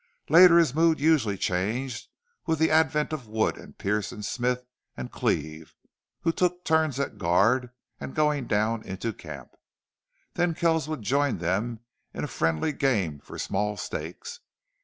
Later 0.29 0.57
his 0.57 0.73
mood 0.73 0.99
usually 0.99 1.37
changed 1.37 2.07
with 2.47 2.57
the 2.57 2.71
advent 2.71 3.13
of 3.13 3.27
Wood 3.27 3.55
and 3.55 3.77
Pearce 3.77 4.11
and 4.11 4.25
Smith 4.25 4.63
and 4.97 5.11
Cleve, 5.11 5.75
who 6.21 6.31
took 6.31 6.65
turns 6.65 6.99
at 6.99 7.19
guard 7.19 7.69
and 7.99 8.15
going 8.15 8.47
down 8.47 8.81
into 8.81 9.13
camp. 9.13 9.51
Then 10.33 10.55
Kells 10.55 10.89
would 10.89 11.03
join 11.03 11.37
them 11.37 11.81
in 12.15 12.23
a 12.23 12.27
friendly 12.27 12.71
game 12.71 13.19
for 13.19 13.37
small 13.37 13.77
stakes. 13.77 14.39